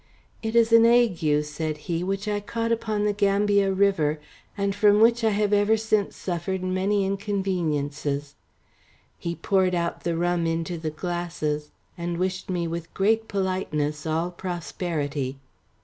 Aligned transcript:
"It 0.41 0.55
is 0.55 0.73
an 0.73 0.83
ague," 0.83 1.43
said 1.45 1.77
he, 1.85 2.03
"which 2.03 2.27
I 2.27 2.39
caught 2.39 2.71
upon 2.71 3.05
the 3.05 3.13
Gambia 3.13 3.71
River, 3.71 4.19
and 4.57 4.73
from 4.73 4.99
which 4.99 5.23
I 5.23 5.29
have 5.29 5.53
ever 5.53 5.77
since 5.77 6.15
suffered 6.15 6.63
many 6.63 7.05
inconveniences;" 7.05 8.33
he 9.19 9.35
poured 9.35 9.75
out 9.75 10.03
the 10.03 10.17
rum 10.17 10.47
into 10.47 10.79
the 10.79 10.89
glasses, 10.89 11.69
and 11.99 12.17
wished 12.17 12.49
me 12.49 12.67
with 12.67 12.91
great 12.95 13.27
politeness 13.27 14.07
all 14.07 14.31
prosperity. 14.31 15.37